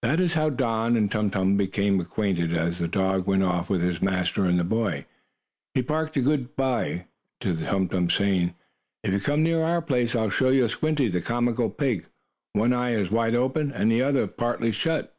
That 0.00 0.18
is 0.18 0.32
how 0.32 0.48
Don 0.48 0.96
and 0.96 1.12
Tum 1.12 1.28
Tum 1.28 1.58
became 1.58 2.00
acquainted. 2.00 2.54
As 2.56 2.78
the 2.78 2.88
dog 2.88 3.26
went 3.26 3.42
off 3.42 3.68
with 3.68 3.82
his 3.82 4.00
master 4.00 4.46
and 4.46 4.58
the 4.58 4.64
boy, 4.64 5.04
he 5.74 5.82
barked 5.82 6.16
a 6.16 6.22
good 6.22 6.56
by 6.56 7.04
to 7.40 7.54
Tum 7.54 7.86
Tum, 7.86 8.08
saying: 8.08 8.54
"If 9.04 9.12
you 9.12 9.20
come 9.20 9.42
near 9.42 9.62
our 9.62 9.82
place, 9.82 10.16
I'll 10.16 10.30
show 10.30 10.48
you 10.48 10.66
Squinty, 10.68 11.08
the 11.10 11.20
comical 11.20 11.68
pig. 11.68 12.06
One 12.54 12.72
eye 12.72 12.94
is 12.94 13.10
wide 13.10 13.34
open, 13.34 13.70
and 13.74 13.90
the 13.92 14.00
other 14.00 14.26
partly 14.26 14.72
shut." 14.72 15.14